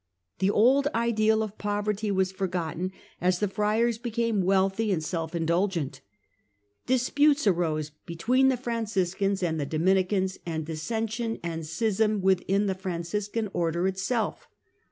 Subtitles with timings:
[0.39, 6.01] The old ideal of poverty was forgotten, as the friars became wealthy and self indulgent.
[6.87, 13.51] Disputes arose between the Franciscans and the Dominicans, and dissension and schism within the Franciscan
[13.53, 14.47] Order itself.